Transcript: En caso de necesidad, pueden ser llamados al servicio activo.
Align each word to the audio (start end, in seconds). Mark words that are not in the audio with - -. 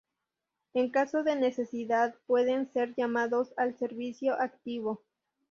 En 0.73 0.89
caso 0.89 1.21
de 1.23 1.35
necesidad, 1.35 2.15
pueden 2.25 2.71
ser 2.73 2.95
llamados 2.95 3.53
al 3.55 3.77
servicio 3.77 4.33
activo. 4.33 5.03